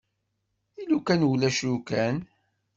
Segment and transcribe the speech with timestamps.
[0.81, 2.15] I lukan ulac lukan?